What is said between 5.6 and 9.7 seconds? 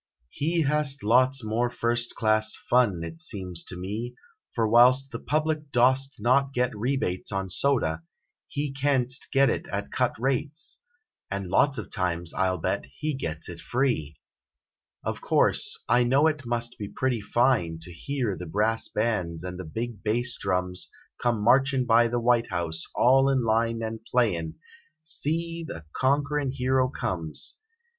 dost not get rebates 33 On soda, he canst get it